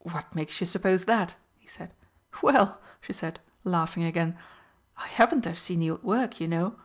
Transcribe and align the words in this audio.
"What 0.00 0.34
makes 0.34 0.58
you 0.60 0.66
suppose 0.66 1.04
that?" 1.04 1.36
he 1.60 1.68
said. 1.68 1.94
"Well," 2.42 2.80
she 3.00 3.12
said, 3.12 3.38
laughing 3.62 4.02
again, 4.02 4.36
"I 4.96 5.06
happen 5.06 5.42
to 5.42 5.50
have 5.50 5.60
seen 5.60 5.80
you 5.80 5.94
at 5.94 6.02
work, 6.02 6.40
you 6.40 6.48
know." 6.48 6.76